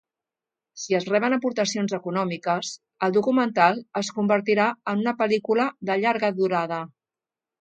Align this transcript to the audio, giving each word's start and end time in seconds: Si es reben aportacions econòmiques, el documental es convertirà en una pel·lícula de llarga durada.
Si 0.83 0.95
es 0.99 1.03
reben 1.09 1.35
aportacions 1.35 1.93
econòmiques, 1.97 2.71
el 3.09 3.13
documental 3.19 3.83
es 4.03 4.11
convertirà 4.17 4.67
en 4.95 5.05
una 5.05 5.15
pel·lícula 5.21 5.69
de 5.91 5.99
llarga 6.03 6.33
durada. 6.41 6.83